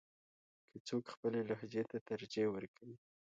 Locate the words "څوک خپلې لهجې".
0.87-1.83